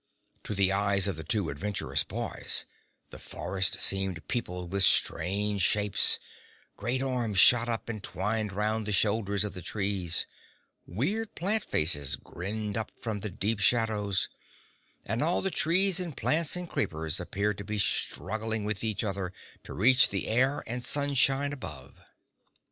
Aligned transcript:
To 0.45 0.55
the 0.55 0.71
eyes 0.71 1.07
of 1.07 1.15
the 1.15 1.23
two 1.23 1.51
adventurous 1.51 2.03
boys, 2.03 2.65
the 3.11 3.19
forest 3.19 3.79
seemed 3.79 4.27
peopled 4.27 4.71
with 4.73 4.81
strange 4.81 5.61
shapes; 5.61 6.17
great 6.75 7.03
arms 7.03 7.37
shot 7.37 7.69
up 7.69 7.87
and 7.87 8.01
twined 8.01 8.51
round 8.51 8.87
the 8.87 8.93
shoulders 8.93 9.43
of 9.43 9.53
the 9.53 9.61
trees; 9.61 10.25
weird 10.87 11.35
plant 11.35 11.63
faces 11.63 12.15
grinned 12.15 12.77
up 12.77 12.91
from 12.99 13.19
the 13.19 13.29
deep 13.29 13.59
shadows, 13.59 14.27
and 15.05 15.21
all 15.21 15.43
the 15.43 15.51
trees 15.51 15.99
and 15.99 16.17
plants 16.17 16.55
and 16.55 16.67
creepers 16.67 17.19
appeared 17.19 17.59
to 17.59 17.63
be 17.63 17.77
struggling 17.77 18.63
with 18.63 18.83
each 18.83 19.03
other 19.03 19.31
to 19.61 19.71
reach 19.71 20.09
the 20.09 20.25
air 20.27 20.63
and 20.65 20.83
sunshine 20.83 21.53
above. 21.53 21.99